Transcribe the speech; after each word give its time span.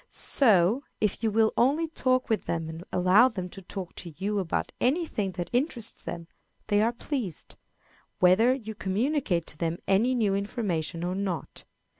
So, 0.09 0.81
if 0.99 1.21
you 1.21 1.29
will 1.29 1.53
only 1.55 1.87
talk 1.87 2.27
with 2.27 2.45
them 2.45 2.69
and 2.69 2.83
allow 2.91 3.29
them 3.29 3.49
to 3.49 3.61
talk 3.61 3.93
to 3.97 4.15
you 4.17 4.39
about 4.39 4.71
any 4.81 5.05
thing 5.05 5.33
that 5.33 5.51
interests 5.53 6.01
them, 6.01 6.25
they 6.69 6.81
are 6.81 6.91
pleased, 6.91 7.55
whether 8.17 8.51
you 8.51 8.73
communicate 8.73 9.45
to 9.45 9.57
them 9.59 9.77
any 9.87 10.15
new 10.15 10.33
information 10.33 11.03
or 11.03 11.13
not. 11.13 11.65